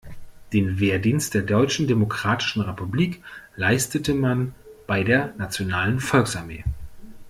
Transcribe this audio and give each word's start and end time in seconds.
Den 0.51 0.79
Wehrdienst 0.79 1.35
der 1.35 1.43
Deutschen 1.43 1.85
Demokratischen 1.87 2.61
Republik 2.61 3.21
leistete 3.55 4.15
man 4.15 4.55
bei 4.87 5.03
der 5.03 5.35
nationalen 5.37 5.99
Volksarmee. 5.99 6.63